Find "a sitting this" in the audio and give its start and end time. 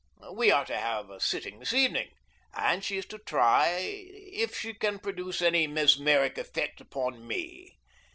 1.11-1.73